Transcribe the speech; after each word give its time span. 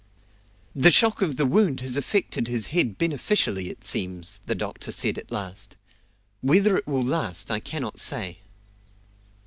"The 0.75 0.89
shock 0.89 1.21
of 1.21 1.37
the 1.37 1.45
wound 1.45 1.81
has 1.81 1.95
affected 1.95 2.47
his 2.47 2.69
head 2.73 2.97
beneficially, 2.97 3.69
it 3.69 3.83
seems," 3.83 4.41
the 4.47 4.55
doctor 4.55 4.91
said 4.91 5.19
at 5.19 5.31
last. 5.31 5.77
"Whether 6.41 6.75
it 6.75 6.87
will 6.87 7.05
last 7.05 7.51
I 7.51 7.59
cannot 7.59 7.99
say." 7.99 8.39